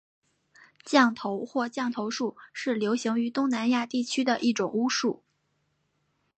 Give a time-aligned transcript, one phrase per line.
[0.83, 5.21] 降头或降头术是流行于东南亚地区的一种巫术。